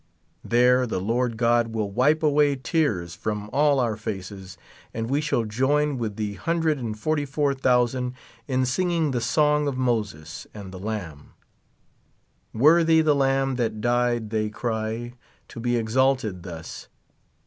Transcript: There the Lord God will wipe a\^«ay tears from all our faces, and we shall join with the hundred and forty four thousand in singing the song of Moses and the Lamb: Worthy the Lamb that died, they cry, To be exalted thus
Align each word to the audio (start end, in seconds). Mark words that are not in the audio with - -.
There 0.43 0.87
the 0.87 0.99
Lord 0.99 1.37
God 1.37 1.75
will 1.75 1.91
wipe 1.91 2.23
a\^«ay 2.23 2.55
tears 2.63 3.13
from 3.13 3.51
all 3.53 3.79
our 3.79 3.95
faces, 3.95 4.57
and 4.95 5.11
we 5.11 5.21
shall 5.21 5.43
join 5.45 5.99
with 5.99 6.15
the 6.15 6.33
hundred 6.33 6.79
and 6.79 6.97
forty 6.97 7.23
four 7.23 7.53
thousand 7.53 8.13
in 8.47 8.65
singing 8.65 9.11
the 9.11 9.21
song 9.21 9.67
of 9.67 9.77
Moses 9.77 10.47
and 10.55 10.71
the 10.71 10.79
Lamb: 10.79 11.33
Worthy 12.51 13.01
the 13.01 13.13
Lamb 13.13 13.57
that 13.57 13.79
died, 13.79 14.31
they 14.31 14.49
cry, 14.49 15.13
To 15.49 15.59
be 15.59 15.77
exalted 15.77 16.41
thus 16.41 16.87